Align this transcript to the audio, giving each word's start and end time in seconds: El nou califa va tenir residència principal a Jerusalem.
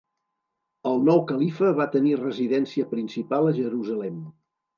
El 0.91 1.03
nou 1.09 1.21
califa 1.31 1.69
va 1.81 1.87
tenir 1.97 2.15
residència 2.23 2.89
principal 2.95 3.53
a 3.53 3.53
Jerusalem. 3.61 4.19